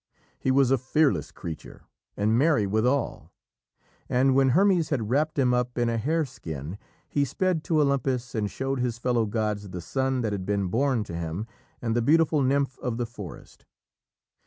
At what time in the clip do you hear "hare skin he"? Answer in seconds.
5.99-7.23